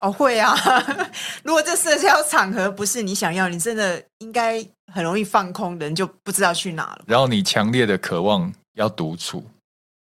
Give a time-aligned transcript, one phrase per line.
[0.00, 0.56] 哦，会啊。
[1.44, 7.02] 如果这社交场合不是你想要，你真的应该很容易放空，人就不知道去哪了。
[7.06, 9.44] 然后你强烈的渴望要独处，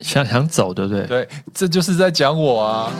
[0.04, 1.06] 想想走，对不对？
[1.06, 2.92] 对，这就是在讲我啊。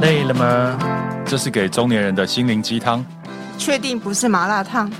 [0.00, 0.78] 累了吗？
[1.26, 3.04] 这是给中年人的心灵鸡汤。
[3.58, 4.90] 确定不是麻辣烫？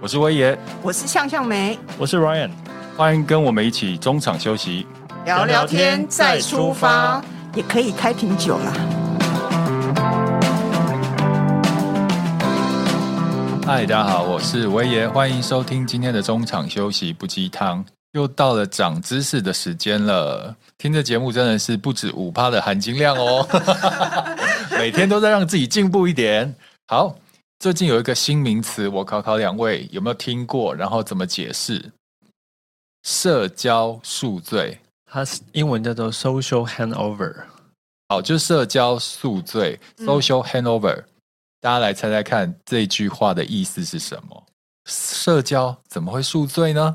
[0.00, 2.50] 我是威爷，我是向向梅，我是 Ryan，
[2.96, 4.86] 欢迎跟我们一起中场休息，
[5.24, 7.22] 聊聊天再出发，
[7.54, 8.72] 也可以开瓶酒啦。
[13.66, 17.84] 嗨，大家好，我是威爷，欢迎收听今天的中场休息不鸡汤。
[18.12, 23.46] 又到了长知识的时间了，听这节目真的是不止五趴的含金量哦，
[24.72, 26.52] 每天都在让自己进步一点。
[26.88, 27.14] 好，
[27.58, 31.92] 最近有一个新名词，我考考两位有没有听过，然后怎么解释？
[33.04, 34.78] 社交宿醉，
[35.12, 37.34] 它是英文叫做 social hangover。
[38.08, 40.96] 好，就是社交宿醉 social hangover。
[40.96, 41.04] 嗯，
[41.60, 44.46] 大家来猜猜看，这句话的意思是什么？
[44.86, 46.94] 社交怎么会宿醉呢？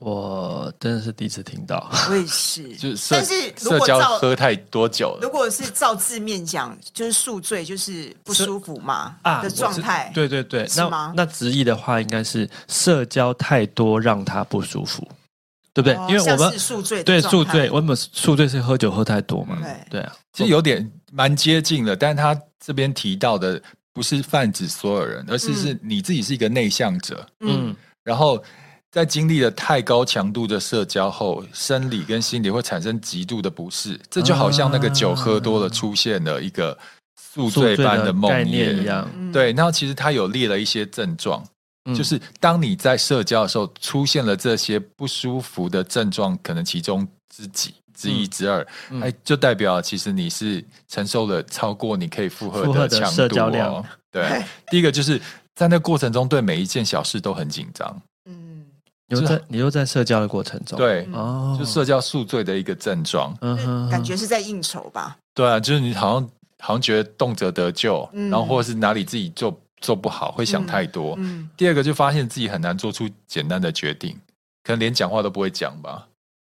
[0.00, 2.74] 我真的是第一次听到，我也是。
[2.78, 5.18] 就是，但是社交喝太多酒了。
[5.20, 10.10] 如果是照字面讲，就是宿醉，就是不舒服嘛啊的状态。
[10.14, 15.06] 对对对，那那直译的话，应该是社交太多让他不舒服，
[15.80, 15.94] 对不对？
[16.08, 19.56] 因为我们宿醉，对宿醉，我们宿醉是喝酒喝太多嘛。
[19.62, 23.60] 对对啊，其实有点蛮接近的，但是他这边提到的
[23.92, 28.42] 不是泛指所有人，而是是你自己是一个内向者，嗯，然后。
[28.90, 36.76] 在经历了太高强度的社交后，生理跟心理会产生极度的不适，这就好像那个酒喝多了出现了一个
[37.14, 39.06] 宿醉般的梦魇一样。
[39.30, 41.44] 对，然后其实他有列了一些症状，
[41.94, 48.66] 就是当你在社交的时候出现了这些不舒服的症状，可能其中之几、之一、之二，
[49.00, 53.84] 哎，就代表其实你是承受了超过你可以负荷的强度哦。
[54.10, 55.20] 对， 第一个就是
[55.54, 58.00] 在那过程中，对每一件小事都很紧张。
[59.10, 65.16] 你又在你又在社交的过程中，对，哦，就社交宿醉的一个症状，嗯，感觉是在应酬吧？
[65.32, 71.14] 对啊，就是你好像好像觉得动辄得咎，然后或者是哪里自己做做不好，会想太多。
[71.18, 74.16] 嗯，第二个就发现自己很难做出简单的决定，
[74.64, 76.06] 可能连讲话都不会讲吧？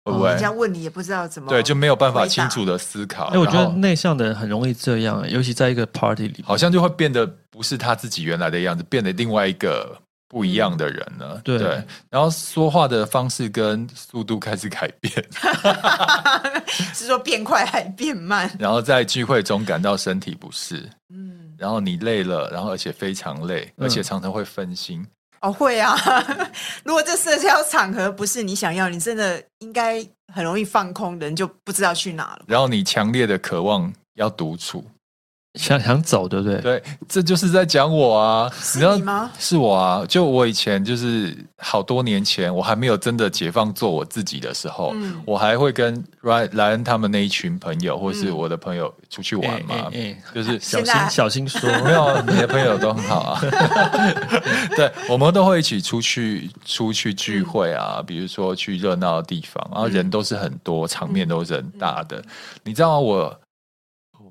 [0.05, 0.29] 会不会？
[0.29, 3.25] 人家问你也不知道怎么，对，就没有办法清楚的思考。
[3.25, 9.97] 哎，我觉得内向的人很容易这样，尤其在一个 party 里，好像就会变得不是他自己原来的样子，变得另外一个。
[10.29, 15.09] 不一样的人了，对，对，然后说话的方式跟速度开始改变，
[16.93, 18.51] 是说变快还变慢？
[18.59, 25.01] 然后在聚会中感到身体不适，嗯，然后你累了，然后而且非常累，而且常常会分心。
[25.01, 25.07] 嗯、
[25.41, 25.95] 哦，会啊！
[26.83, 32.45] 如果这社交场合不是你想要，你真的应该很容易放空，人就不知道去哪了。
[32.47, 34.83] 然后你强烈的渴望要独处。
[35.55, 36.61] 想想走，对不对？
[36.61, 38.51] 对，这就是在讲我啊！
[38.61, 39.31] 是你吗？
[39.39, 40.05] 是我啊！
[40.07, 49.89] 就我以前就是好多年前，我还没有真的解放做我自己的时候，嗯、我还会跟莱莱恩他们那一群朋友，或是我的朋友出去玩嘛。
[49.91, 53.41] 嗯欸欸、就是小心小心说， 没有，你的朋友都很好啊。
[54.75, 62.23] 对，我们都会一起出去出去聚会啊，嗯、比如说去热闹的地方，然后人都是很多，场面都是很大的。
[62.63, 62.99] 你知道吗？
[62.99, 63.39] 我。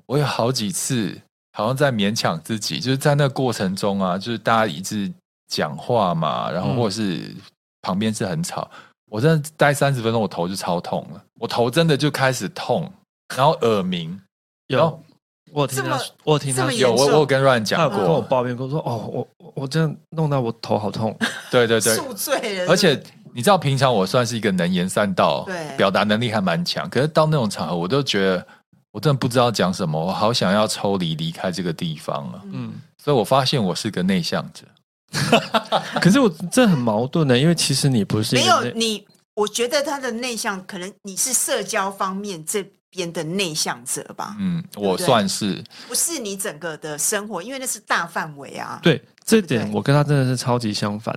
[0.07, 1.13] 我有好几次，
[1.51, 5.11] 好像在勉强自己，就是在那个过程中啊，就是大家一直
[5.47, 7.35] 讲话嘛，然后或者是
[7.81, 8.77] 旁边是很吵，嗯、
[9.11, 12.89] 我真的待三十分钟，我头就超痛了，我头真的就开始痛，
[13.35, 14.17] 然后耳鸣，
[14.67, 15.03] 有，然后
[15.51, 21.13] 我听他，我听他有，我我有跟 Ryan 讲过，跟我抱怨过说，哦，我我这样弄到我头好痛，
[21.51, 22.97] 对 对对，宿醉了，而且
[23.33, 28.47] 你知道，平常我算是一个能言善道，对，表达能力还蛮强，可是到那种场合，我都觉得。
[28.91, 32.41] 我真的不知道讲什么，我好想要抽离离开这个地方啊！
[32.51, 34.65] 嗯，所以我发现我是个内向者，
[36.01, 39.05] 可是我这很矛盾呢，因为其实你不是没有你，
[39.35, 44.35] 我觉得他的内向可能你是社交方面这边的内向者吧？
[44.39, 48.79] 嗯，我算是，不是你整个的生活，因为那是大范围啊。
[48.81, 51.15] 对，这点我跟他真的是超级相反。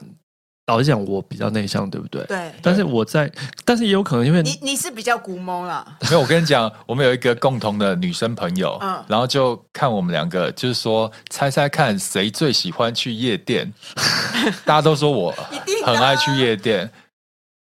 [0.71, 2.25] 老实讲，我比较内向，对不对？
[2.27, 2.53] 对。
[2.63, 3.31] 但是我在，
[3.65, 5.85] 但是也有可能因为你你是比较古蒙啦。
[6.03, 13.73] 没有，我跟你讲，我们有一个共同的女生朋友，嗯，然后就看我们两个，就是说猜猜看谁最喜欢去夜店。
[14.65, 15.31] 大家都说我
[15.85, 16.91] 很爱去夜店，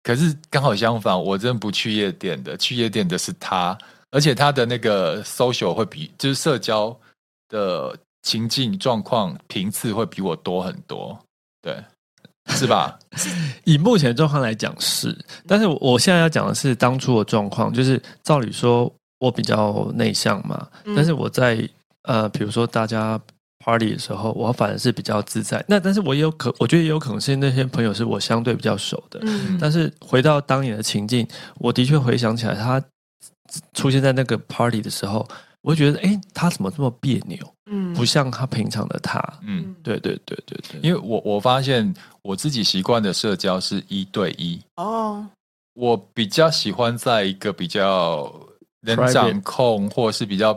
[0.02, 3.76] 可是刚好相反，我真的不去夜店的，去夜店的是他，
[4.10, 6.94] 而且他的那个 social 会比就是社交
[7.48, 11.18] 的情境状况频次会比我多很多，
[11.62, 11.82] 对。
[12.54, 12.98] 是吧？
[13.64, 15.16] 以目前状况来讲是，
[15.46, 21.68] 但是我现在要讲的是当初的状况，就是照理说我比较内向嘛，嗯、但是我在
[22.02, 23.20] 呃，比如说大家
[23.58, 25.62] party 的时候，我反而是比较自在。
[25.66, 29.18] 那但是我也有可，我觉得也有可能是那些朋友是我相对比较熟的。
[29.24, 31.26] 嗯，但是回到当年的情境，
[31.58, 32.82] 我的确回想起来，他
[33.74, 35.26] 出现在那个 party 的时候。
[35.66, 37.36] 我会觉得，哎、欸，他怎么这么别扭？
[37.68, 39.20] 嗯，不像他平常的他。
[39.42, 40.80] 嗯，对对对对对。
[40.80, 41.92] 因为我我发现
[42.22, 44.60] 我自己习惯的社交是一对一。
[44.76, 45.26] 哦，
[45.74, 48.32] 我比较喜欢在一个比较
[48.82, 50.56] 能掌控，或是比较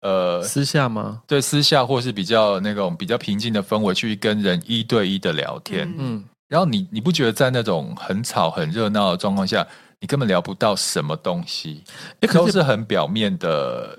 [0.00, 1.20] 呃私下吗？
[1.26, 5.86] 对，私下或是比较那种比较平静的氛围去跟人一对一的聊天。
[5.98, 9.66] 嗯，然后你你不觉得在那种很吵很热闹的状况下，
[10.00, 11.84] 你根本聊不到什么东西，
[12.20, 13.98] 欸、都是很表面的。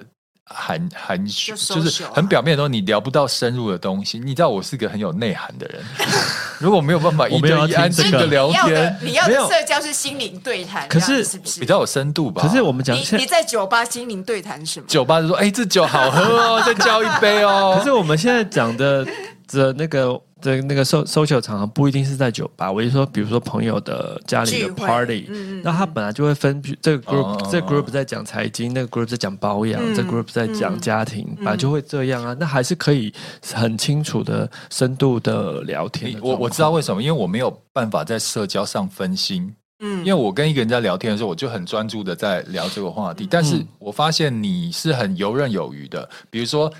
[0.49, 4.17] 含含就是很表面的东西，你聊不到深入的东西。
[4.17, 5.83] 你知道我是个很有内涵的人，
[6.59, 12.41] 如果没有办法一对一安静的聊天，你要的社交是心灵对谈，可是是不是比较有深度吧？
[12.41, 14.87] 可是我们讲你你在酒吧心灵对谈什么？
[14.87, 19.05] 酒吧就说：“哎，这酒好喝哦，再叫一杯哦。”可是我们现在讲的
[19.47, 20.19] 的那个。
[20.41, 33.13] 的那个 social 场合不一定是在酒吧，我就说，比如说朋友的家里的 party，嗯，那他本来就会分这个 group，哦，这个 group 在讲财经，那个 group 在讲保养，嗯，这个 group 在讲家庭，嗯，本来就会这样啊，那还是可以
[33.53, 36.19] 很清楚的、深度的聊天的。
[36.21, 46.71] 我我知道为什么，因为我没有办法在社交上分心，嗯，因为我跟一个人在聊天的时候，我就很专注的在聊这个话题，嗯，但是我发现你是很游刃有余的，比如说。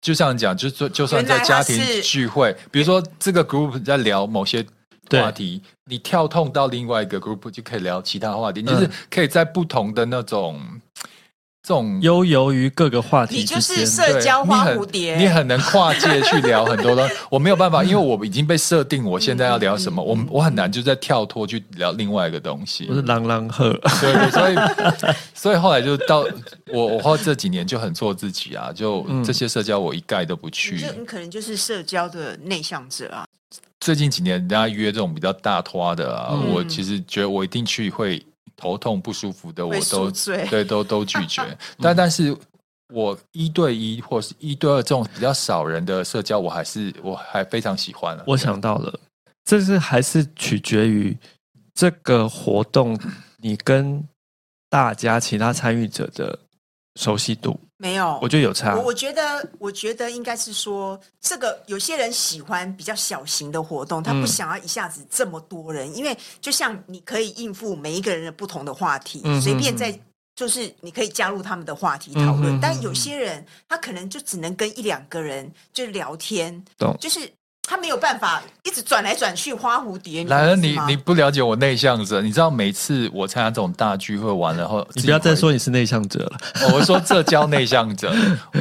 [0.00, 4.64] 就像讲，就就就算在家庭聚会，比如说这个 group 在聊某些
[5.10, 10.60] 话题，你跳痛到另外一个 group 就可以聊其他话题，嗯、就是可以在不同的那种。
[11.68, 17.14] 这种悠游于各个话题，你就是社交花蝴蝶，你很，你很能跨界去聊很多东西。
[17.28, 22.86] 我没有办法，因为我已经被设定，我现在要聊什么，我我很难就在跳脱去聊另外一个东西。
[22.88, 23.70] 我是狼狼鹤，
[24.00, 24.56] 对，所以
[25.34, 26.26] 所以后来就到
[26.72, 30.76] 我我后来这几年就很做自己啊，就这些社交我一概都不去。
[30.76, 33.26] 你，你可能就是社交的内向者啊。
[33.78, 38.24] 最近几年，人家约这种比较大拖的啊，嗯、我其实觉得我一定去会。
[38.58, 40.10] 头痛不舒服的我都
[40.50, 41.40] 对都都拒绝，
[41.80, 42.36] 但但是
[42.92, 48.18] 我一对一或是一对二这种比较少人的社交，我还是我还非常喜欢。
[48.26, 48.98] 我想到了，
[49.44, 51.16] 这是还是取决于
[51.72, 52.98] 这个活动
[53.36, 54.02] 你跟
[54.68, 56.38] 大家其他参与者的
[56.96, 57.58] 熟悉度。
[57.80, 58.74] 没有，我觉得有差。
[58.74, 69.96] 我我觉得，我觉得应该是说，这个有些人喜欢比较小型的活动，他不想要一下子这么多人，嗯、因为就像你可以应付每一个人的不同的话题，随便在
[70.34, 72.60] 就是你可以加入他们的话题讨论。
[72.60, 77.32] 但有些人他可能就只能跟一两个人就聊天，懂就是。
[77.68, 80.24] 他没有办法一直转来转去花蝴蝶。
[80.24, 86.38] 来了，你你不了解我内向者，你知道每次我参加这种大聚会完然后，你不要再说你是内向者了。
[86.72, 88.10] 我说这叫内向者。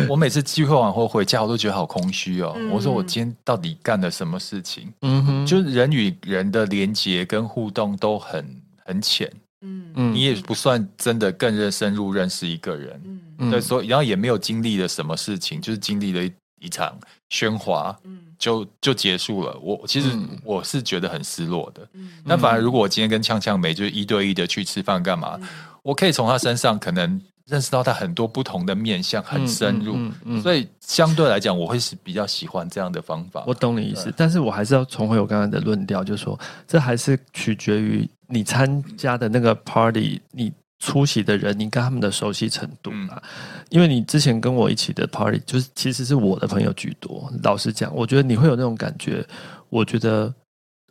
[0.09, 2.53] 我每次聚会完后回家，我都觉得好空虚哦。
[2.57, 4.91] 嗯、我说我今天到底干了什么事情？
[5.03, 9.31] 嗯哼，就是人与人的连接跟互动都很很浅。
[9.61, 13.01] 嗯嗯，你也不算真的更认深入认识一个人。
[13.39, 16.93] 嗯，对，所以然后也没有经历了什么事情，就是经历了一一场
[17.29, 17.97] 喧哗。
[18.03, 18.19] 嗯。
[18.37, 19.57] 就就结束了。
[19.61, 20.09] 我其实
[20.43, 21.87] 我是觉得很失落的。
[21.93, 25.47] 嗯、那反而如果我今天跟呛呛梅就是一对一的去吃饭干嘛，嗯、
[25.83, 29.93] 我可以从他身上可能认识到他很多不同的面相，很深入。
[29.95, 33.43] 嗯嗯嗯嗯、所以相对来讲，我会是比较喜欢这样的方法。
[33.47, 40.51] 我懂你意思，但是我还是要重回我刚刚的论调，就是说，这还是取决于你参加的那个 party，你。
[40.79, 47.31] 出席的人，你跟他们的熟悉程度啊，嗯、因为你之前跟我一起的 party，就是其实是我的朋友居多。
[47.43, 49.25] 老实讲，我觉得你会有那种感觉。
[49.69, 50.33] 我觉得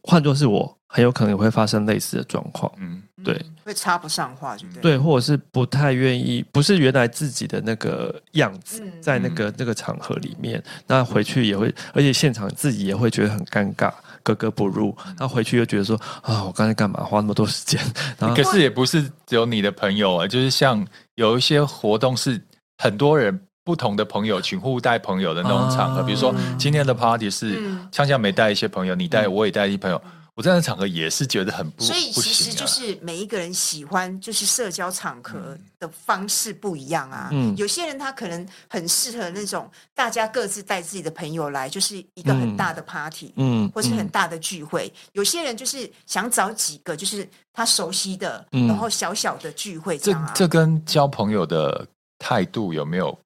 [0.02, 2.71] 换作是我，很有可能也会发生类似的状况。
[2.78, 4.83] 嗯，对，会插不上话，就对？
[4.83, 13.93] 对，或者是不太愿意，不是原来自己的那个样子，在那个那个场合里面，那回去也会，而且现场自己也会觉得很尴尬。
[14.26, 17.80] 格格不入，那回去又觉得说啊，我刚才干嘛花那么多时间？
[18.18, 22.40] 然后可是也不是只有你的朋友啊，就是像有一些活动是
[22.78, 30.02] 很多人不同的朋友群互带朋友的那种场合，啊、比如说今天的 party 是呛呛梅带一些朋友，你带我也带一些朋友。
[30.37, 37.31] 我在那场合也是觉得很不，所以其实就是每一个人喜欢就是社交场合的方式不一样啊。
[37.33, 44.93] 嗯，有些人他可能很适合那种大家各自带自己的朋友来，就是一个很大的 party，嗯，或是很大的聚会。
[44.95, 50.33] 嗯，有些人就是想找几个就是他熟悉的，嗯，然后小小的聚会这样啊。
[50.35, 51.87] 这这跟交朋友的
[52.19, 53.19] 态度有没有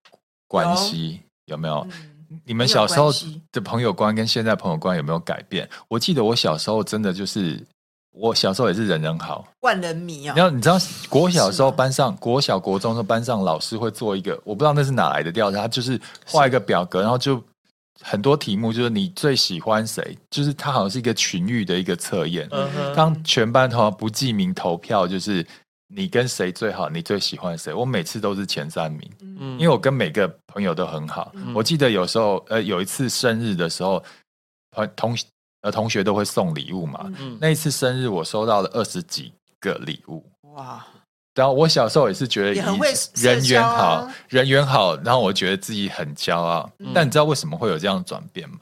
[0.47, 1.21] 关系？
[1.47, 1.85] 有，有没有？
[2.45, 3.11] 你们小时候
[3.51, 5.69] 的朋友观跟现在朋友观有没有改变？
[5.89, 7.61] 我记得我小时候真的就是，
[8.13, 10.35] 我小时候也是人人好，万人迷啊。
[10.37, 17.43] 然后你知道，国小的时候班上，国小国中的班上老师会做一个，我不知道那是哪来的调查，他就是画一个表格，然后就
[18.01, 22.49] 很多题目，就是你最喜欢谁，就是他好像是一个群域的一个测验。
[22.95, 25.45] 当全班同学不记名投票，就是。
[25.93, 26.89] 你跟谁最好？
[26.89, 27.75] 你最喜欢谁？
[27.75, 31.33] 我每次都是前三名，嗯，因为我跟每个朋友都很好。
[31.35, 34.03] 嗯、我记得有时候，呃，有一次生日的时候，
[34.73, 35.19] 同同
[35.63, 37.13] 呃同学都会送礼物嘛。
[37.19, 40.25] 嗯、那一次生日，我收到了二十几个礼物。
[40.55, 40.87] 哇！
[41.35, 46.71] 然后我小时候也是觉得人缘好，啊、人缘好，然后我觉得自己很骄傲。
[46.79, 48.59] 嗯、但你知道为什么会有这样转变吗？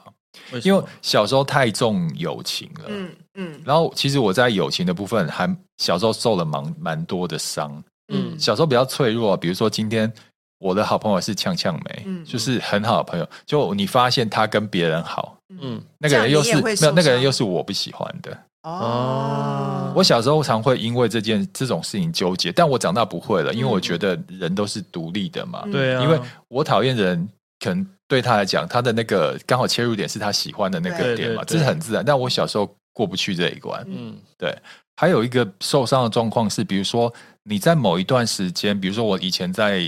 [0.63, 10.11] 因为小时候太重友情了，嗯嗯，然后其实我在友情的部分还小时候受了蛮蛮多的伤，嗯，小时候比较脆弱，比如说今天
[10.59, 26.19] 我的好朋友是呛呛梅，嗯，就是很好的朋友，就你发现他跟别人好，嗯，那个人又是没有那个人又是我不喜欢的，哦，我小时候常会因为这件这种事情纠结，但我长大不会了，因为我觉得人都是独立的嘛，对啊，因为
[26.49, 27.29] 我讨厌人
[27.61, 27.87] 可能。
[28.09, 32.03] 对他来讲，他的那个刚好切入点是他喜欢的那个点嘛，这是很自然。
[32.05, 33.85] 但我小时候过不去这一关。
[33.87, 34.57] 嗯，对。
[34.97, 37.13] 还有一个受伤的状况是，比如说
[37.45, 39.79] 你在某一段时间，比如说我以前在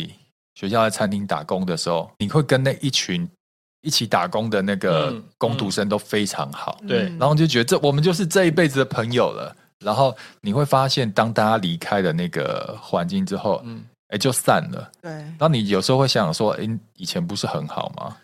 [0.54, 3.28] 学校在餐厅打工的时候，你会跟那一群
[3.80, 7.04] 一起打工的那个工读生都非常好，对。
[7.18, 9.56] 然后就觉得这我们就是这一辈子的朋友了。
[9.82, 13.82] 然后你会发现，当大家离开了那个环境之后，嗯。
[14.10, 14.90] 哎，就散了。
[15.00, 18.16] 对，然后你有时候会想说，哎，以前不是很好吗？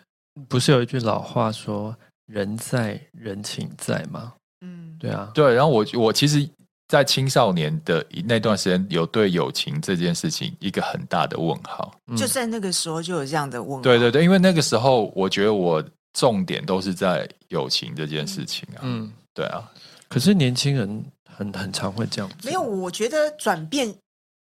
[0.48, 4.34] 不是有一句老话说“人在人情在”吗？
[4.60, 5.54] 嗯，对啊，对。
[5.54, 6.46] 然后我我其实，
[6.88, 11.94] 在青少年的那段时间，有对友情这件事情一个很大的问号。
[12.16, 13.82] 就在那个时候就有这样的问号。
[13.82, 18.80] 对对对，因为那个时候我觉得我重点都是在友情这件事情啊。
[18.82, 19.70] 嗯，对啊。
[20.08, 22.36] 可是年轻人很很常会这样子。
[22.44, 23.94] 没有，我觉得转变。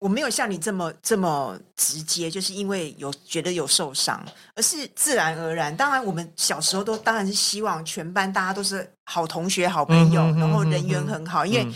[0.06, 5.76] 我没有像你这么这么直接，就是因为有觉得有受伤，而是自然而然。
[5.76, 11.44] 当然，我们小时候都当然是希望全班大家都是好同学、好朋友，然后人缘很好。
[11.44, 11.68] 因为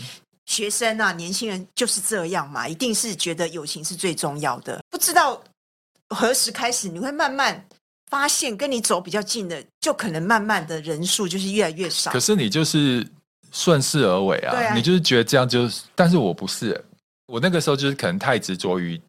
[0.46, 4.80] 学生啊，年轻人就是这样嘛，一定是觉得友情是最重要的。
[4.88, 5.42] 不知道
[6.10, 7.66] 何时开始，你会慢慢
[8.12, 12.12] 发现，跟你走比较近的，就可能慢慢的人数就是越来越少。
[12.12, 13.04] 可是你就是
[13.50, 16.80] 顺势而为啊，啊你就是觉得这样就是，但是我不是。
[17.30, 19.00] 我那个时候就是可能太执着于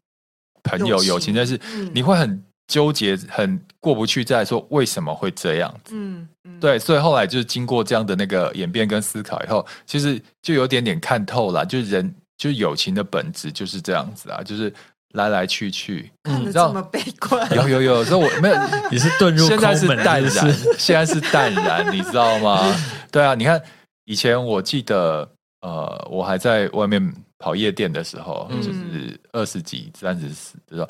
[0.62, 1.58] 朋友友情，但是
[1.92, 5.94] 你会很纠结，很过不去，在说为什么会这样子？
[5.94, 6.28] 嗯，
[6.60, 14.72] 对，所以后来就是经过这样的那个演变跟思考以后，其实就有点点看透了，就是人就是友情的本质就是这样子啊，就是
[15.14, 16.10] 来来去去。
[16.22, 17.52] 看得这么悲观？
[17.56, 18.56] 有有有，所以我没有，
[18.90, 22.72] 你是遁入，现在是淡然，现在是淡然，你知道吗？
[23.10, 23.60] 对啊，你看
[24.04, 25.28] 以前我记得，
[25.62, 27.12] 呃，我还在外面。
[27.42, 30.88] 跑夜店的时候，就是二十几、三十四的时候，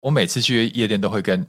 [0.00, 1.44] 我每次去夜店都会跟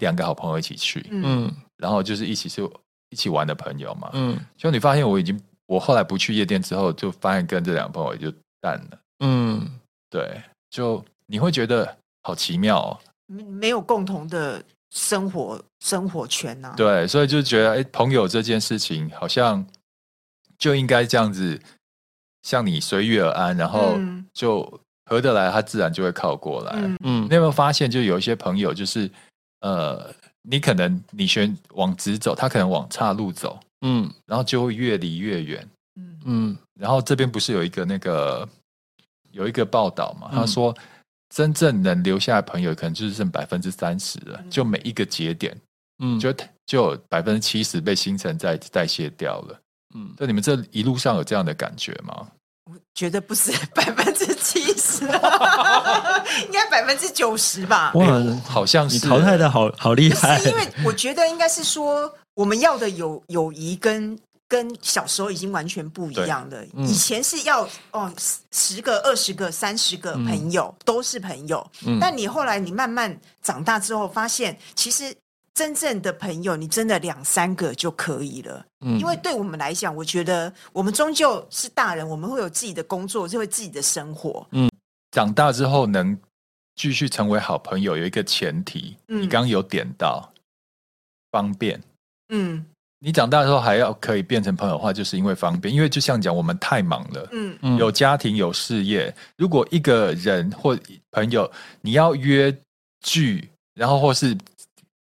[0.00, 2.60] 两个好朋友一起去，嗯，然后就是一起是
[3.08, 9.66] 一起玩的朋友嘛，嗯，就你发现我已经，我后来不去夜店之后，就发现跟这两个朋友也就淡了，嗯，
[10.10, 13.00] 对，就你会觉得好奇妙哦，
[13.44, 19.66] 没有共同的生活生活圈呐，对，所以就觉得哎，朋友这件事情好像
[20.58, 21.58] 就应该这样子。
[22.46, 23.98] 像你随遇而安，然后
[24.32, 24.62] 就
[25.06, 26.72] 合得来，他自然就会靠过来。
[27.00, 29.10] 嗯，你有没有发现，就有一些朋友，就是
[29.62, 35.68] 呃，你可能你选往直走，他可能往岔路走，嗯，然后就会越离越远。
[35.96, 38.48] 嗯嗯，然后这边不是有一个那个
[39.32, 40.30] 有一个报道嘛？
[40.30, 40.72] 他说，
[41.34, 44.40] 真正能留下来朋友，可能就是剩百分之三十了。
[44.48, 45.52] 就每一个节点，
[45.98, 46.32] 嗯，就
[46.64, 49.60] 就百分之七十被新陈代代谢掉了。
[49.96, 52.28] 嗯，那你们这一路上有这样的感觉吗？
[52.70, 55.04] 我觉得不是 百分之七十，
[56.44, 57.92] 应该百分之九十吧。
[57.94, 58.04] 哇，
[58.44, 60.38] 好像是你淘汰的好好厉害。
[60.40, 66.66] 因为我觉得应该是说，我们要的友友谊跟跟小时候已经完全不一样的。
[66.78, 68.12] 以前是要哦
[68.50, 71.64] 十个、二十个、三十个朋友都是朋友，
[72.00, 75.14] 但你后来你慢慢长大之后，发现其实。
[75.56, 78.62] 真正的朋友，你真的两三个就可以了。
[78.84, 84.46] 嗯，因为对我们来讲，我觉得我们终究是大人，我们会有自己的工作，就会自己的生活。
[84.50, 84.70] 嗯，
[85.12, 86.14] 长大之后能
[86.74, 90.30] 继续成为好朋友，有一个前提，嗯，你刚刚有点到
[91.32, 91.82] 方便。
[92.28, 92.62] 嗯，
[92.98, 95.74] 你长大之后还要可以变成朋友的话，就是因为方便。
[95.74, 100.78] 因为就像讲，我们太忙了，嗯，有家庭有事业，如果一个人或
[101.12, 102.54] 朋友你要约
[103.00, 104.36] 聚，然后或是。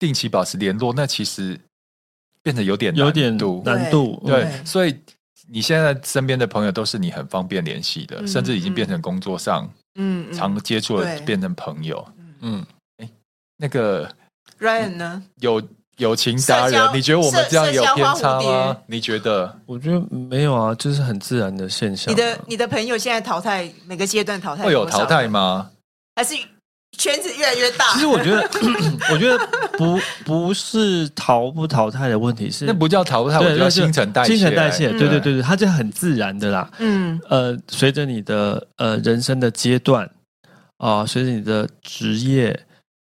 [0.02, 1.56] 定期保持联络，那其实
[2.42, 4.98] 变得有点有点度难度，对，所以
[5.48, 12.04] 你现在身边的朋友都是你很方便联系的，甚至已经变成工作上嗯常接触的变成朋友，
[12.40, 12.66] 嗯，
[12.96, 13.08] 哎，
[13.56, 14.12] 那个
[14.58, 15.22] Ryan 呢？
[15.36, 15.62] 有
[15.98, 18.76] 友情达人，你觉得我们这样有偏差吗？
[18.88, 19.56] 你觉得？
[19.66, 22.12] 我觉得没有啊，就是很自然的现象。
[22.12, 25.70] 你的你的朋友现在淘汰每个阶段淘汰会有淘汰吗？
[26.16, 26.34] 还是？
[26.98, 27.92] 圈子越来越大。
[27.94, 28.42] 其实我觉得，
[29.12, 29.38] 我觉得
[29.78, 34.36] 不不是淘不淘汰的问题，是那不叫淘汰，我觉得新陈代谢。
[34.36, 36.70] 新陈代谢，对对对对，它就很自然的啦。
[36.78, 40.08] 嗯，呃，随着你的呃人生的阶段
[40.78, 42.58] 啊，随着你的职业，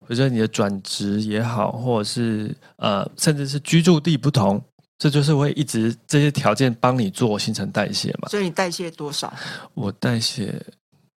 [0.07, 4.63] 随着你的转职也好，或者是呃，甚至是居住地不同，
[4.97, 8.29] 这就是会一直这些条件帮你做新陈代谢嘛。
[8.29, 9.31] 所以你代谢多少？
[9.73, 10.53] 我代谢。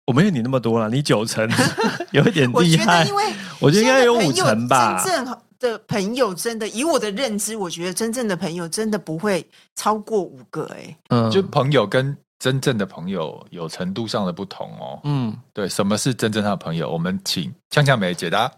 [0.07, 1.49] 我没有你那么多了，你九成，
[2.11, 3.05] 有一点厉害。
[3.05, 3.25] 因为
[3.61, 5.01] 我觉得应该有五成吧。
[5.05, 10.65] 真正的朋友真的，以我的认知，我觉得真正的朋友真的不会超过五个。
[10.75, 15.01] 哎，嗯，就朋友跟真正的朋友有程度上的不同哦。
[15.05, 16.91] 嗯，对，什么是真正的朋友？
[16.91, 18.51] 我们请呛呛梅解答。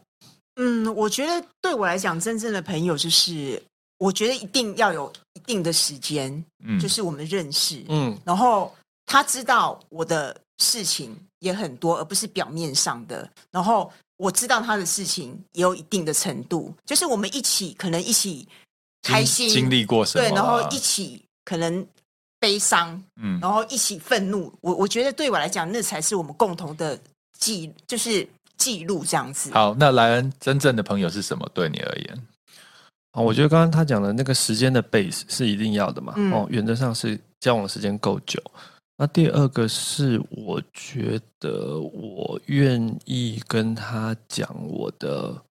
[0.57, 3.63] 嗯，我觉得对我来讲，真正的朋友就是，
[3.99, 8.75] 我觉得一定要有一定的时间，嗯，就是我们认识，嗯，然后
[9.05, 11.15] 他知道我的事情。
[11.45, 13.29] 也很多，而不是表面上的。
[13.51, 18.49] 然后我知道他的事情也有一定的程度，就是我们一起可能一起
[19.03, 21.87] 开心经历过什么，对，然后一起可能
[22.41, 24.51] 悲伤，嗯，然后一起愤怒。
[24.63, 26.99] 我我觉得对我来讲，那才是我们共同的
[27.39, 29.51] 记，就是记录这样子。
[29.53, 31.47] 好，那莱恩真正的朋友是什么？
[31.53, 32.27] 对你而言？
[33.13, 36.15] 哦，我觉得刚刚他讲的那个时间的 base 是一定要的嘛。
[36.17, 38.43] 嗯、哦，原则上是交往的时间够久。
[38.97, 45.43] 那第二个是，我觉得我愿意跟他讲我的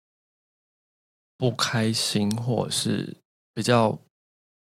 [1.38, 3.16] 不开心，或者是
[3.54, 3.98] 比较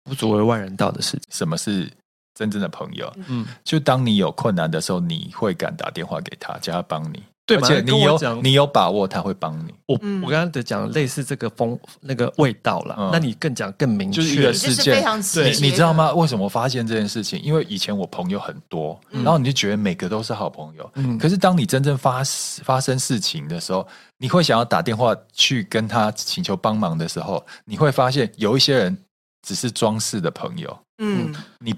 [0.04, 1.24] 不足为外人道的事情。
[1.30, 1.92] 什么是
[2.34, 3.14] 真正的朋友？
[3.28, 7.22] 嗯，就当你有困难的时候，你会敢打电话给他，叫他帮你。
[7.46, 9.74] 对，而且你有你有把握他会帮你。
[9.86, 15.04] 我我刚刚的讲类似这个风那个味道了，嗯、那你更讲更明确，就是一个事件。
[15.34, 16.14] 对，你知道吗？
[16.14, 17.42] 为什么我发现这件事情？
[17.42, 20.90] 因为以前我朋友很多，嗯、然后你就觉得每个都是好朋友。
[20.96, 22.24] 嗯，可是当你真正发
[22.64, 23.86] 发生事情的时候，
[24.18, 28.98] 你会想要打电话去跟他请求帮忙的时候，你会发现有一些人
[29.46, 30.80] 只是装饰的朋友。
[31.00, 31.76] 嗯，你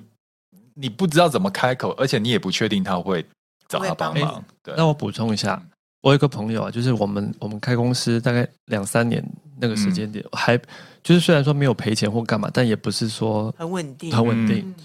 [0.75, 3.25] 你不知道怎么开口，而且你也不确定他会。
[3.67, 4.43] 找他帮忙。
[4.63, 5.61] 对，那我补充一下，
[6.01, 9.23] 我有一个朋友啊，就是我们我们开公司大概两三年
[9.59, 10.57] 那个时间点，嗯、还
[11.03, 14.63] 就是虽然说没有赔钱或干嘛，但也不是说很稳定，很稳定。
[14.67, 14.75] 嗯、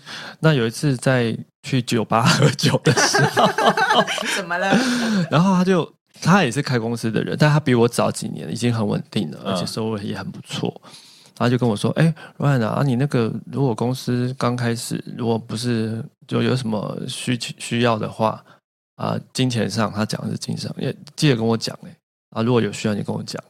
[0.40, 3.47] 那有一次在去酒吧 喝酒的时候，
[4.37, 4.75] 怎么了？
[5.31, 5.90] 然后他就
[6.23, 10.71] 他也是开公司的人，但他比我早几年，已经很稳定了，而且收入也很不错。
[10.85, 10.90] 嗯、
[11.38, 18.43] 然后就跟我说：“哎、欸，Ryan 啊，你那个如果公司刚开始，如果不是就有什么需需要的话。”
[19.01, 21.97] 啊，金钱上他讲的是金钱上，也记得跟我讲哎，
[22.33, 23.43] 啊，如果有需要你跟我讲，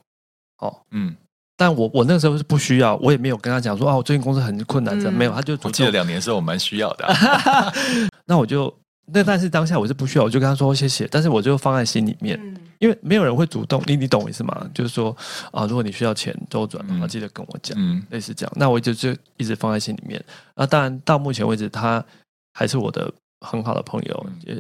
[0.59, 1.13] 哦，嗯，
[1.57, 7.73] 但我我那个时候是不需要，我也没有跟他讲说啊，我最近公司很困难，没有，他就我记得两年时候我蛮需要的、啊，
[8.27, 8.73] 那我就
[9.07, 14.71] 那但是当下我是不需要，我就跟他说谢谢，但是我就放在心里面，嗯、因为没有人会主动，你你懂我意思吗？
[14.73, 15.17] 就是说
[15.51, 22.05] 啊，如果你需要钱周转的话，记得跟我讲，嗯，类似这样，那我就就一直放在心里面，那当然到目前为止他
[22.53, 24.57] 还是我的很好的朋友，也。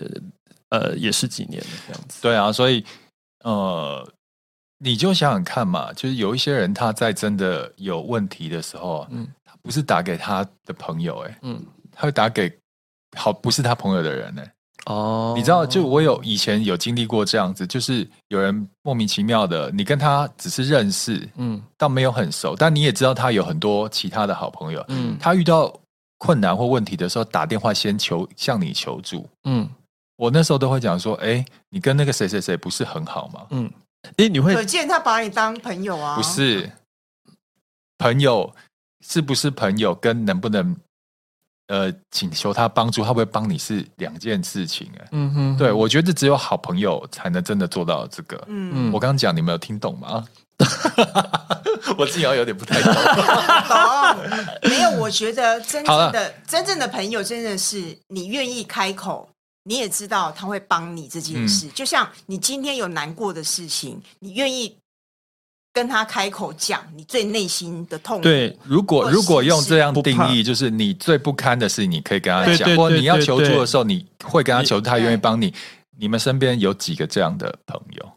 [0.70, 2.22] 呃，也是几年的这样子。
[2.22, 2.84] 对啊，所以
[3.44, 4.08] 呃，
[4.78, 12.50] 你就想想看嘛，就是有一些人他在真的有问题的时候，嗯，他不是打给他的朋友、欸，哎，嗯，他会打给
[13.16, 14.54] 好不是他朋友的人、欸，哎，
[14.86, 25.74] 哦，你知道，就我有以前有经历过这样子，就是有人莫名其妙的，你跟他只是认识，嗯，倒没有很熟，但你也知道他有很多其他的好朋友，嗯，他遇到
[26.18, 29.68] 困难或问题的时候，打电话先求向你求助，嗯。
[30.20, 33.46] 我那时候都会讲说，哎，你跟那个谁谁谁不是很好吗？
[33.52, 33.72] 嗯，
[34.18, 36.14] 哎，你会可见他把你当朋友啊？
[36.14, 36.70] 不是，
[37.96, 38.54] 朋友
[39.00, 40.76] 是不是朋友，跟能不能
[41.68, 44.90] 呃请求他帮助，他会不会帮你是两件事情。
[44.98, 48.38] 哎，嗯哼，对，我觉得只有好朋友才能真的做到这个。
[48.48, 50.22] 嗯，我刚刚讲你没有听懂吗？
[51.96, 52.92] 我自己好像有点不太懂。
[53.72, 59.26] 懂，没有，我觉得真正的真正的朋友，真的是你愿意开口。
[59.64, 64.74] 你也知道他会帮你这件事，嗯、就像你今天有难过的事情，你愿意
[65.72, 68.22] 跟他开口讲你最内心的痛苦。
[68.22, 72.76] 对，如果如果用这样定义，就是你最不堪的事，你可以跟他讲。
[72.76, 75.54] 或你要求助的时候，你会跟他求助，他愿意帮你。
[75.98, 78.12] 你们身边有几个这样的朋友？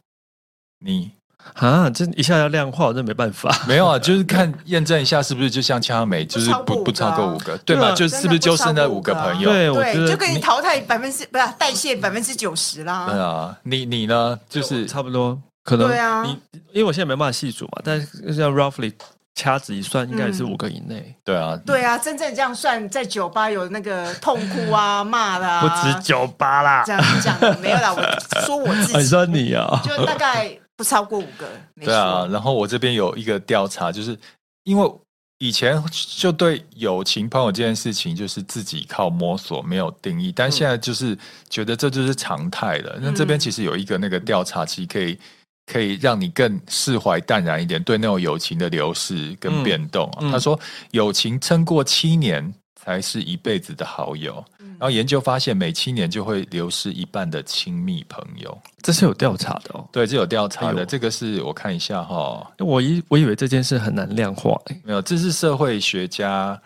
[0.80, 1.12] 你
[1.54, 3.56] 啊，这一下要量化，我真没办法。
[3.68, 7.92] 没有啊，就是看验证一下是不是就像枪美，就是不不超过五个，对吧？
[7.92, 9.50] 就是不是就是那五个朋友？
[9.52, 13.08] 对，我对，就可以淘汰百分之不是代谢百分之九十啦。
[13.08, 14.40] 对啊，你你呢？
[14.50, 16.24] 就是差不多，可能对啊。
[16.24, 16.32] 你
[16.72, 18.92] 因为我现在没办法细数嘛，但是像 roughly
[19.36, 21.16] 掐指一算，应该也是五个以内。
[21.24, 26.84] 对啊，对啊，真正这样算，在酒吧有那个痛哭啊、 骂啦，不止酒吧啦。
[26.84, 30.50] 这样讲没有啦，我说我自己， 你说你啊，就大概。
[30.84, 31.48] 不超过五个，
[31.80, 32.28] 对啊。
[32.30, 34.17] 然后我这边有一个调查，就是
[34.65, 34.93] 因为
[35.38, 35.82] 以前
[36.17, 40.30] 就对友情朋友这件事情，就是自己靠摸索，没有定义。
[40.36, 41.17] 但现在就是
[41.50, 43.00] 觉得这就是常态了。
[43.02, 45.17] 那这边其实有一个那个调查，其实可以
[45.65, 50.30] 可以让你更释怀淡然一点，对那种友情的流逝跟变动啊。
[50.30, 50.60] 他说，
[50.91, 54.43] 友情撑过七年才是一辈子的好友。
[54.60, 59.88] 然后研究发现，每七年就会流失一半的亲密朋友，这是有调查的哦。
[59.91, 62.48] 对，这有调查的，哎、这个是我看一下哈、哦。
[62.60, 66.62] 我以我以为这件事很难量化，没有，这是社会学家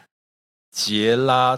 [0.71, 1.57] 杰拉。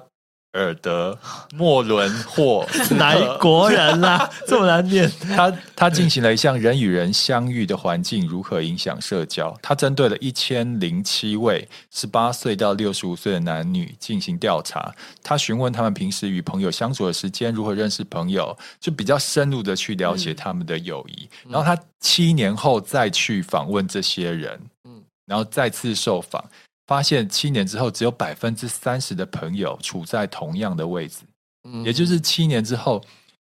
[0.53, 1.17] 尔德
[1.53, 2.65] 莫伦霍
[2.97, 4.29] 哪一国人啦、啊？
[4.47, 5.09] 这么难念。
[5.35, 9.55] 他他进行了一项人与人相遇的环境如何影响社交。
[9.61, 14.91] 他针对了一千零七位十八岁到六十五岁的男女进行调查。
[15.21, 21.29] 他询问他们平时与朋友相处的时间，如何认识朋友，就比较深入的去了解他们的友谊。
[21.45, 26.43] 嗯、然后他七年后再去访问这些人，嗯，然后再次受访。
[26.89, 31.17] 发现七年之后，只有百分之三十的朋友处在同样的位置，
[31.65, 32.99] 嗯，也就是七年之后，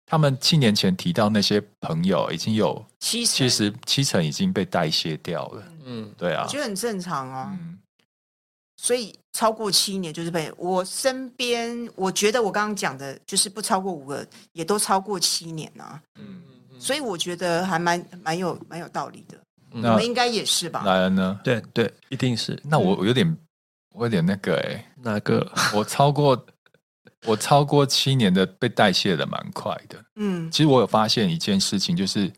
[0.06, 7.80] 他们七年前提到那些朋友已经有七七十七成已经被代谢掉了，嗯，对啊，我觉得很正常啊，嗯，
[8.77, 14.23] 所以超过七年就是被我身边，我觉得我刚刚讲的就是不超过五个，
[14.54, 16.43] 也都超过七年啊，嗯，
[16.80, 19.36] 所以我觉得还蛮蛮有蛮有道理的。
[19.74, 20.84] 那我们应该也是吧？
[20.86, 21.40] 莱恩呢？
[21.44, 22.60] 对对，一定是。
[22.64, 23.38] 那我我有点，
[23.94, 25.50] 我有点那个哎、欸，哪个？
[25.74, 26.46] 我超过
[27.26, 30.04] 我超过七年的被代谢的蛮快的。
[30.16, 32.32] 嗯，其实我有发现一件事情，就是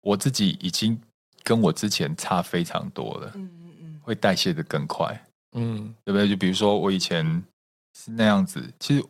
[0.00, 1.00] 我自己已经
[1.42, 3.32] 跟我之前差非常多了。
[3.34, 5.26] 嗯嗯嗯，会代谢的更快。
[5.52, 6.28] 嗯，对不对？
[6.28, 7.24] 就比如说我以前
[7.98, 9.04] 是那样子，其实。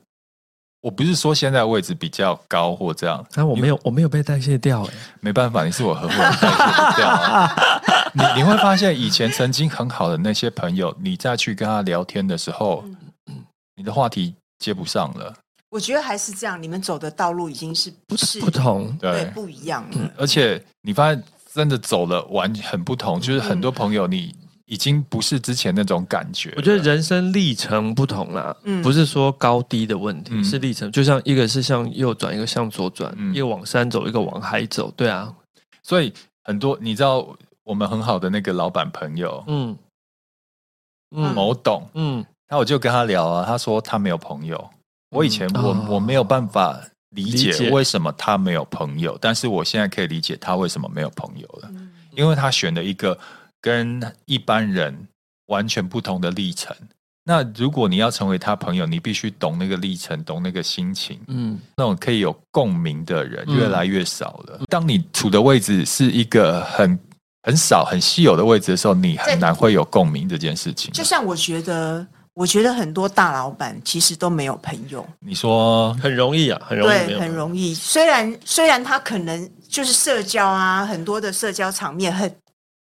[0.82, 7.50] 我不是说现在位置比较高或这样，但、啊、我没有，我没有被代谢掉哎，没办法，你是我合伙人，代谢不掉、啊。
[8.12, 12.84] 你你会发现，以前曾经很好的那些朋友，你再去跟他聊天的时候，
[13.28, 13.44] 嗯、
[13.76, 15.32] 你的话题接不上了。
[15.70, 20.10] 我觉得还是这样，你们走的道路已经是不是不同，对，对不一样了、嗯。
[20.18, 21.22] 而且你发现
[21.54, 24.34] 真的走了完很不同，就是很多朋友你。
[24.72, 26.50] 已经不是之前那种感觉。
[26.56, 30.90] 我觉得人生历程不同啦，嗯，不是说高低的问题，嗯、是历程。
[30.90, 35.30] 就像一个是向右转，一个向左转，嗯、一个往山走，一个往海走，对啊。
[35.82, 36.10] 所以
[36.44, 39.76] 很多你知道，我们很好的那个老板朋友，嗯，
[41.14, 44.70] 嗯，某董，嗯，那我就跟他聊啊，他说他没有朋友。
[45.10, 46.80] 我以前我、哦、我没有办法
[47.10, 53.18] 理解为什么他没有朋友，但是我现在可以理解他为什么没有朋友了，嗯、因为他选了一个。
[53.62, 55.08] 跟一般人
[55.46, 56.76] 完全不同的历程。
[57.24, 61.20] 那如果你要成为他朋友，你必须懂那个历程，懂那个心情。
[61.28, 64.56] 嗯，那种可以有共鸣的人越来越少了。
[64.58, 66.98] 嗯、当你处的位置是一个很
[67.44, 70.92] 很少、很稀有的位置的时候，你很难会有共鸣这件事情。
[70.92, 75.06] 就像我觉得，我觉得很多大老板其实都没有朋友。
[75.20, 77.72] 你说很容易啊，很容易，对，很容易。
[77.72, 82.28] 虽然虽然他可能就是社交啊，很多的社交场面很。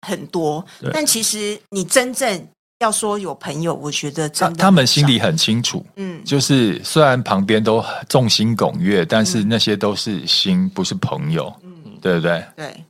[0.05, 2.47] 很多，但其实你真正
[2.79, 12.45] 要说有朋友，我觉得真的他他们心里很清楚，嗯，就是虽然旁边都众星拱月，但是那些都是心，不是朋友，嗯，对不对？
[12.55, 12.83] 对。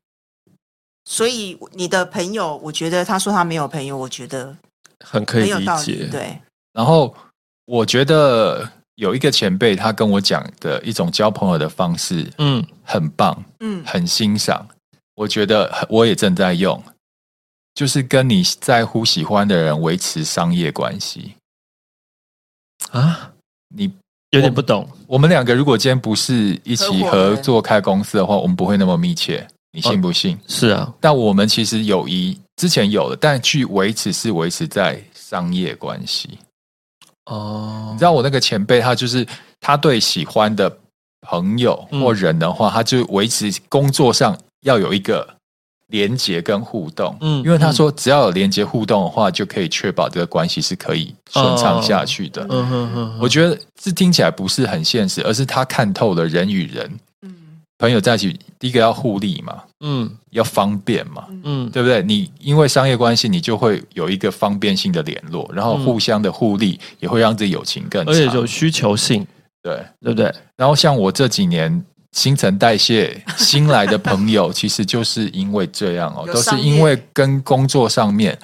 [1.10, 4.54] 所以你的朋友，我觉得他说他没有朋友，我觉得
[5.06, 6.38] 很可以理解，对。
[6.74, 7.15] 然后
[7.65, 14.67] 我觉得有一个前辈，他跟我讲的一种交朋友的方式，嗯，很棒，嗯，很欣赏，
[15.15, 16.84] 我觉得我也正在用。
[17.77, 21.35] 就是跟你在乎、喜欢的人维持商业关系
[22.89, 23.31] 啊？
[23.67, 23.93] 你
[24.31, 24.89] 有点不懂。
[25.05, 29.47] 我们两个如果今天不是一起合作开公司的话，我们不会那么密切。
[29.73, 30.35] 你信不信？
[30.37, 36.39] 哦，是啊，但我们其实友谊之前有的，但去维持是维持在商业关系。
[37.25, 39.23] 哦，你知道我那个前辈，他就是
[39.59, 40.75] 他对喜欢的
[41.21, 45.37] 朋友或人的话，嗯、他就维持工作上要有一个。
[45.88, 52.45] 连接跟互动，嗯，因为他说只要有连接互动的话，就可以确保这个关系是可以顺畅下去的。
[52.50, 57.34] 嗯哼哼，我觉得这听起来不是很现实，而是他看透了人与人，嗯，
[57.78, 62.04] 朋友在一起，第一个要互利嘛，嗯，要方便嘛，嗯，对不对？
[62.04, 69.26] 你因为商业关系，你就会有一个方便性的联络，然后互相的互利，也会让这友情更长，而且有需求性，
[69.63, 69.86] 对。
[70.02, 70.34] 对不对？
[70.56, 71.84] 然后像我这几年
[72.17, 78.38] 新陈代谢新来的朋友， 其实就是因为这样哦，都是因为跟工作上面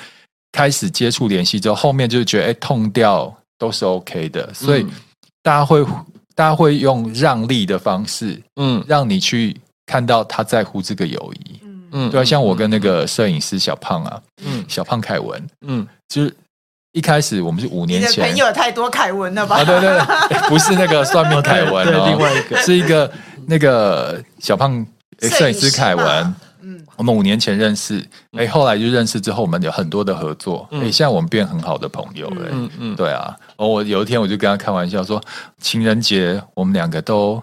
[0.52, 4.86] 开始接触联系之后，后面就觉得哎，痛掉都是 OK 的，所以
[5.42, 5.84] 大家会。
[6.36, 9.56] 大家会用让利的方式，嗯，让你去
[9.86, 11.60] 看到他在乎这个友谊，
[11.92, 16.36] 嗯，对啊，像我跟那个摄影师小胖啊，嗯，小胖凯文，嗯，就是
[16.94, 19.58] 一开始我们是五年前，你的朋友太多凯文了吧？
[19.58, 19.90] 啊，对对
[20.30, 22.58] 对，不是那个算命凯文哦， 另外一个。
[22.64, 23.12] 是一个
[23.48, 24.86] 那个小胖
[25.22, 26.06] 摄影师凯文。
[26.06, 28.02] 嗯我们五年前认识，
[28.38, 32.48] 哎，后来就认识之后，我们有很多的合作，哎，现在我们变很好的朋友了。
[32.52, 33.36] 嗯嗯，对啊。
[33.58, 35.22] 我有一天我就跟他开玩笑说，
[35.60, 37.42] 情人节我们两个都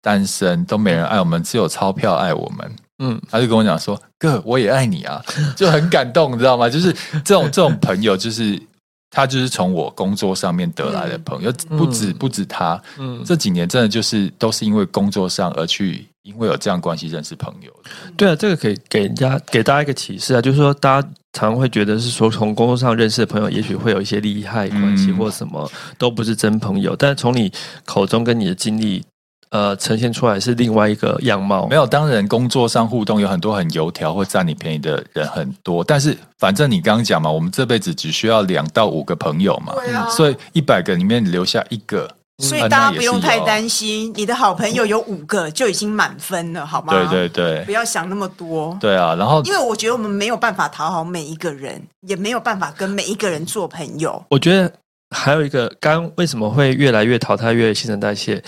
[0.00, 2.76] 单身，都没人爱我们，只有钞票爱我们。
[2.98, 5.22] 嗯，他就跟我讲说，哥，我也爱你啊，
[5.54, 6.68] 就很感动，你知道吗？
[6.68, 6.90] 就是
[7.22, 8.60] 这种这种朋友，就是
[9.10, 12.80] 他就是从我工作上面得来的朋友，不止不止他。
[12.98, 16.06] 嗯，这几年真的就是都是因为工作上而去。
[16.26, 17.72] 因为有这样关系认识朋友，
[18.16, 26.96] 对啊，这个可以给人家给大家一个启示啊，就是说大家常常会觉得是说从工作上认识的朋友，也许会有一些利害关系或什么，嗯、都不是真朋友。
[26.96, 27.52] 但是从你
[27.84, 29.04] 口中跟你的经历，
[29.50, 31.66] 呃，呈现出来是另外一个样貌。
[31.66, 39.74] 没有，当然工作上互动有很多很油条或占你便宜的人很多，但是反正你刚刚讲嘛，我们这辈子只需要两到五个朋友嘛，
[40.10, 42.10] 所以一百个里面留下一个。
[42.38, 46.92] 所以大家不用太担心，你的好朋友有五个就已经满分了，好吗？
[46.92, 48.76] 对对对，不要想那么多。
[48.78, 54.22] 对啊，然后因为我觉得我们没有办法讨好每一个人，也没有办法跟每一个人做朋友。
[54.28, 54.70] 我觉得
[55.16, 58.44] 还有一个，刚为什么会越来越淘汰，越新陈代谢，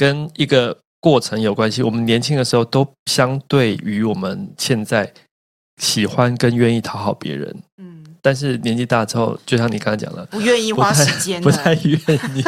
[0.00, 1.82] 跟一个过程有关系。
[1.82, 5.12] 我们年轻的时候都相对于我们现在
[5.82, 7.54] 喜欢跟愿意讨好别人。
[7.76, 8.02] 嗯。
[8.22, 11.94] 但是年纪大之后，就像你刚才讲的，不愿意花时间， 不太愿
[12.34, 12.42] 意。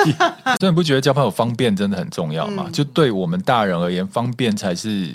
[0.59, 2.65] 所以你不觉得交朋友方便真的很重要吗？
[2.67, 5.15] 嗯、就对我们大人而言，方便才是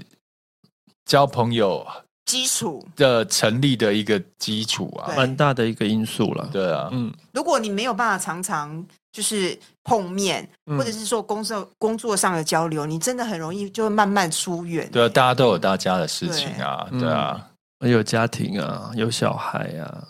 [1.05, 1.85] 交朋友
[2.25, 6.47] 基础的成立的一个基础啊，蛮大的一个因素了。
[6.51, 8.83] 对啊，嗯，如果你没有办法常常
[9.17, 14.87] 就是碰面，或者是说工作工作上的交流，你真的很容易就会慢慢疏远。
[14.91, 17.49] 对啊，大家都有大家的事情啊，对，对啊，
[17.79, 20.07] 有家庭啊，有小孩啊。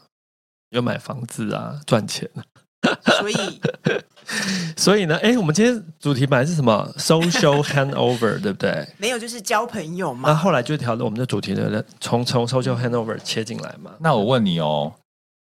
[0.72, 2.30] 有买房子啊，赚钱，
[3.22, 3.62] 所以
[4.76, 8.86] 所以呢，哎，我们今天主题本来是什么？Social handover，对不对？
[8.98, 10.28] 没有，就是交朋友嘛。
[10.28, 13.93] 那后来就调了我们的主题的，从从 social handover 切进来嘛。
[14.02, 14.91] 那我问你哦，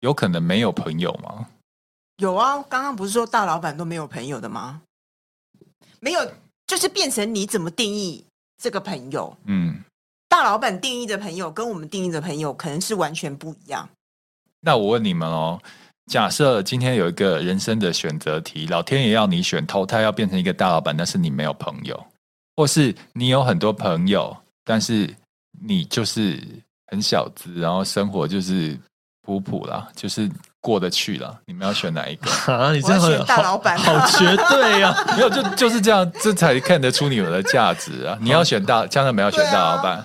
[0.02, 1.48] 有可能没有朋友吗？
[2.18, 4.82] 有啊，刚刚不是说大老板都没有朋友的吗？
[6.00, 6.32] 没有，
[6.68, 8.24] 就是变成你怎么定义
[8.62, 9.36] 这个朋友？
[9.46, 9.84] 嗯，
[10.30, 13.88] 大老板定义的朋友跟我们定义的朋友可能是完全不一样。
[14.62, 15.62] 那我问你们哦，
[16.08, 22.06] 假设今天有一个人生的选择题，老天爷要你选投胎要变成一个大老板，但是你没有朋友，
[22.56, 25.14] 或是你有很多朋友，但是
[25.62, 26.42] 你就是
[26.88, 28.80] 很小资，然后生活就是
[29.22, 30.30] 普普啦，就是
[30.66, 32.28] 过得去了，你们要选哪一个？
[32.52, 35.06] 啊，你这样选大老板，好绝对呀、啊！
[35.16, 38.18] 没有，就就是这样，这才看得出你们的价值啊！
[38.20, 39.98] 你要选大，江南没有选大老板，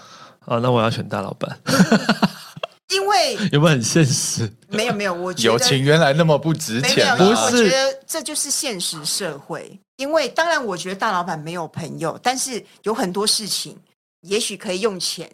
[0.45, 1.59] 啊，那我要选大老板。
[2.93, 4.53] 因为有没有很现实？
[4.69, 7.31] 没有没有，我觉得友情原来那么不值钱，不是？
[7.31, 9.81] 我觉得这就是现实社会。
[9.97, 13.79] 因为当然，我觉得大老板没有朋友，但是有很多事情，
[14.23, 15.31] 也许可以用钱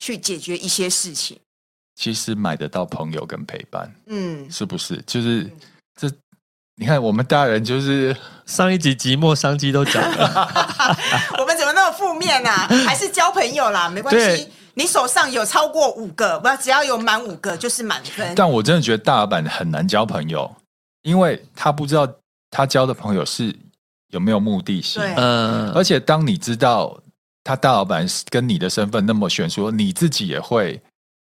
[0.00, 1.38] 去解决一些事情。
[2.00, 4.96] 其实买得到朋友跟陪伴，嗯，是不是？
[5.06, 5.46] 就是
[6.00, 6.10] 这，
[6.76, 10.48] 你看我们大人就是上一集寂寞商机都讲了，
[11.38, 12.66] 我们怎么那么负面啊？
[12.86, 14.48] 还是交朋友啦，没关系。
[14.72, 18.34] 你手上有超过五个，不，只要有满五个就是满分。
[18.34, 20.50] 但我真的觉得大老板很难交朋友，
[21.02, 22.10] 因为他不知道
[22.50, 23.54] 他交的朋友是
[24.08, 25.02] 有没有目的性。
[25.02, 26.98] 嗯，而且当你知道
[27.44, 30.80] 他大老板跟你的身份那么悬殊，你自己也会，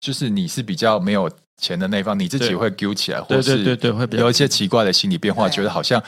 [0.00, 6.02] 就是你是比较没有钱的那一方，你自己会揪起来，或是对对对，会有一些奇怪的心理变化，觉得好像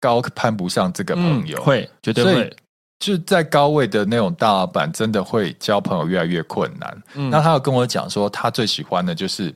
[0.00, 2.56] 高攀不上这个朋友，会绝对会。
[2.98, 7.02] 就在高位的那种大老板，真的会交朋友越来越困难。
[7.14, 9.52] 嗯，那他有跟我讲说，他最喜欢的就是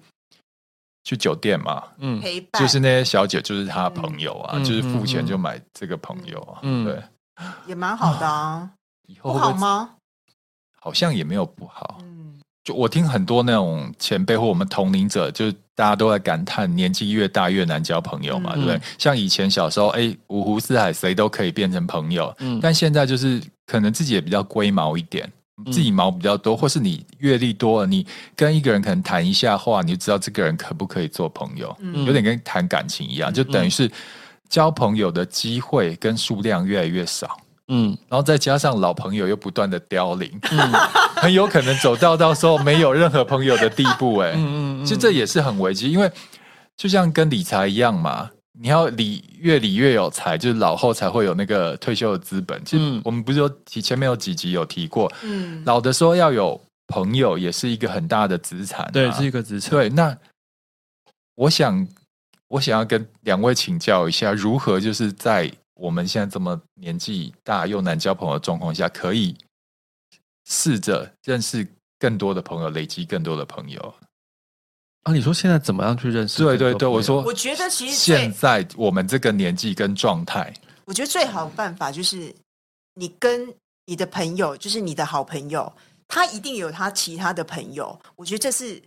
[1.04, 7.00] 去酒店嘛，嗯，陪伴，就是那些小姐就是他的朋友啊，嗯、就是付钱就买这个朋友啊，嗯，对，
[7.68, 8.68] 也蛮好的啊。
[9.06, 9.90] 以后不好吗？
[10.80, 11.98] 好像也没有不好。
[12.02, 12.15] 嗯，
[12.66, 18.80] 就我听很多那种前辈或我们同龄者，就大家都在感叹，年纪越大越难交朋友嘛，嗯、对不对？
[18.98, 25.30] 像以前小时候，哎，五湖四海谁都可以变成朋友，嗯，但现在就是可能自己也比较龟毛一点，
[25.66, 33.88] 自己毛比较多，或是你阅历多了，你跟一个人可能谈一下话，你就知道这个人可不可以做朋友，嗯、有点跟谈感情一样，就等于是
[34.48, 37.38] 交朋友的机会跟数量越来越少。
[37.68, 40.72] 嗯，然后再加上老朋友又不断的凋零，嗯，
[41.16, 46.08] 很有可能走到到时候没有任何朋友的地步，哎，嗯嗯，其实这也是很危机，因为
[46.76, 52.64] 就像跟理财一样嘛，你要理越理越有财，就是老后才会有那个退休的资本。
[52.64, 59.70] 其实我们不是有提前面有几集有提过，嗯，老的时候要有朋友也是一个很大的资产啊，对，是一个资产。
[59.72, 60.16] 对，那
[61.34, 61.84] 我想
[62.46, 65.52] 我想要跟两位请教一下，如何就是在。
[65.76, 69.36] 我们现在这么年纪大又难交朋友的状况下，可以
[70.46, 71.66] 试着认识
[71.98, 73.94] 更多的朋友，累积更多的朋友
[75.02, 75.12] 啊！
[75.12, 76.42] 你说现在怎么样去认识？
[76.42, 80.52] 对对对，我说，我觉得其实现在我们这个年纪跟状态，
[80.86, 82.34] 我觉得最好的办法就是
[82.94, 85.72] 你跟你的朋友，就是你的好朋友，
[86.08, 87.98] 他一定有他其他的朋友。
[88.16, 88.82] 我觉得这是。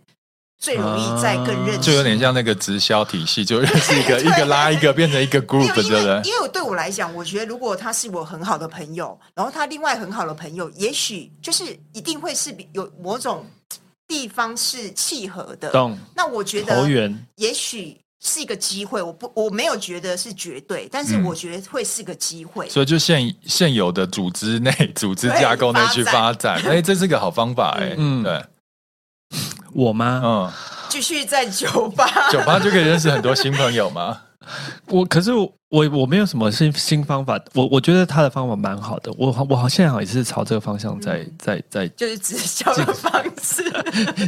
[0.60, 6.00] 最容易再更认识，就有点像那个直销体系，就认识一个 一个拉一个，变成一个 group，对不对？
[6.30, 13.46] 因为对我来讲，我觉得如果他是我很好的朋友，然后他另外很好的朋友，也许就是一定会是有某种
[14.06, 15.70] 地方是契合的。
[15.70, 15.96] 懂？
[16.14, 16.86] 那我觉得，
[17.36, 19.00] 也许是一个机会。
[19.00, 22.68] 我不，我没有觉得是绝对，但是我觉得会是个机会。
[22.68, 28.44] 所以就现现有的组织内、组织架构内去发展，哎，这是个好方法，哎，嗯，对。
[29.72, 30.20] 我吗？
[30.24, 30.52] 嗯，
[30.88, 34.20] 继续在酒吧，酒吧就可以认识很多新朋友吗？
[34.88, 43.62] 我可是我我没有什么新新方法，我我觉得他的方法蛮好的，我我好现在好像也是朝这个方向在、嗯、在在，在就是直销的方式，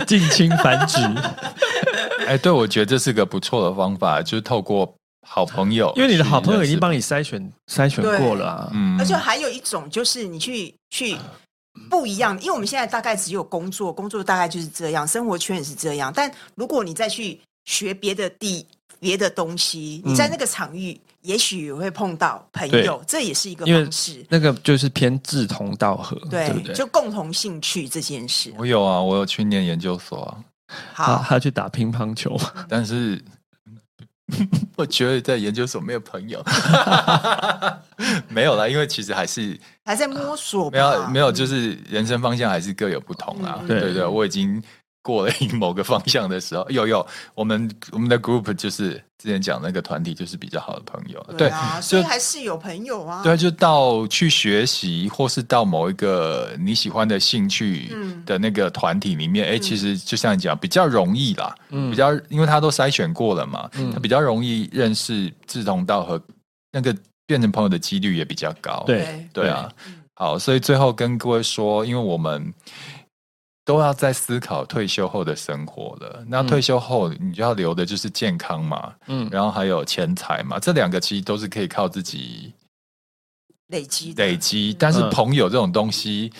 [0.06, 0.98] 近亲 繁殖。
[2.28, 4.94] 哎，对，我觉得这是个不错的方法，就是透过
[5.26, 11.16] 好朋友，因为你的好朋友已经帮你筛选筛选过了、啊，嗯，而且还有一种就是你去去。
[11.88, 16.12] 不一样，因为我们现在大概只有工作，工作大概就是这样，生活圈也是这样。
[16.14, 18.66] 但如果你再去学别的地、
[18.98, 24.24] 别的东西，你在那个场域，嗯、也许也会碰到朋友，这也是一个方式。
[24.28, 26.74] 那个就是偏志同道合，对，对不对？
[26.74, 28.52] 就共同兴趣这件事。
[28.56, 30.38] 我有啊，我有去念研究所啊，
[30.92, 32.36] 好，他去打乒乓球，
[32.68, 33.22] 但是。
[34.76, 36.42] 我觉得在研究所没有朋友，
[38.28, 43.58] 没有啦，因为其实还是还在摸索，没有没有，就是人生方向还是各有不同啦。
[43.60, 44.62] 嗯、对，对对，我已经。
[45.02, 51.20] 过了某个方向的时候， 有有，我们我们的 group 就是之前讲那个团体，就是比较好的朋友。
[51.36, 53.20] 对啊，对，所以还是有朋友啊。
[53.22, 57.90] 对，就到去学习，或是到某一个你喜欢的兴趣
[58.24, 61.52] 的那个团体里面，哎、嗯，其实就像你讲，比较容易啦。
[61.70, 66.22] 嗯，比较，因为他都筛选过了嘛，嗯，他比较容易认识志同道合，
[66.70, 68.84] 那个变成朋友的几率也比较高。
[68.86, 69.68] 对，对啊。
[70.14, 72.54] 好，所以最后跟各位说，因为我们。
[73.64, 76.24] 都要在思考退休后的生活了。
[76.26, 82.52] 那退休后，你就要留的就是健康嘛，嗯，然后还有钱财嘛，这两个其实都是可以靠自己
[83.68, 84.74] 累积累积。
[84.76, 86.32] 但是朋友这种东西，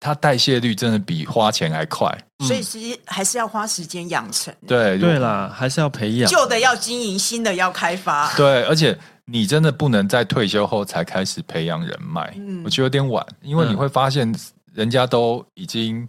[0.00, 2.10] 它代谢率真的比花钱还快，
[2.46, 4.54] 所以其实还是要花时间养成。
[4.66, 8.34] 对对啦，还是要培养，旧的要经营，新的要开发。
[8.36, 14.34] 对，而且你真的不能在退休后才开始培养人脉，嗯，我觉得有点晚，因为你会发现
[14.72, 16.08] 人家都已经。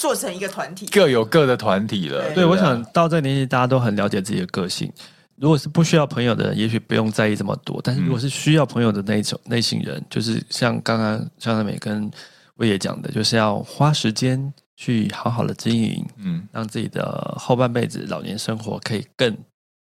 [0.00, 2.24] 做成一个团体，各有各的团体了。
[2.28, 4.90] 对，对我想到这个年纪，大家都很了解自己的个性。
[5.36, 7.78] 如果是不需要朋友的人，也许不用在意这么多。
[7.84, 12.10] 但是如果是需要朋友的那一种类型人，就是像刚刚张善美跟
[12.56, 19.36] 威爷讲的，就是要花时间去好好的经营，嗯，让自己的后半辈子老年生活可以更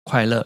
[0.04, 0.46] 快乐。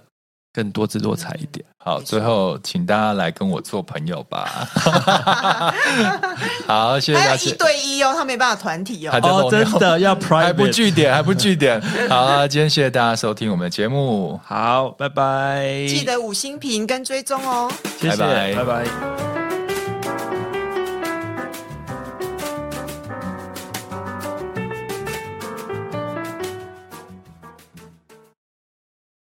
[0.54, 1.66] 更多姿多彩一点。
[1.78, 4.68] 好，最后请大家来跟我做朋友吧。
[6.68, 7.44] 好，谢谢大家。
[7.44, 9.20] 一对一哦，他没办法团体哦。
[9.24, 11.82] 哦，真的要 private，还不据点，还不据点。
[12.10, 14.40] 好啊，今天谢谢大家收听我们的节目。
[14.44, 15.86] 好，拜拜。
[15.88, 17.72] 记得五星评跟追踪哦。
[18.00, 18.56] 谢谢，拜拜。
[18.56, 19.37] 拜拜。